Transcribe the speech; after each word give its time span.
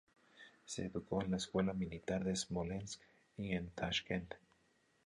Se 0.65 0.85
educó 0.87 1.21
en 1.21 1.29
la 1.29 1.37
Escuela 1.37 1.73
Militar 1.73 2.23
de 2.23 2.35
Smolensk 2.35 2.99
y 3.37 3.51
en 3.51 3.69
Tashkent. 3.69 4.33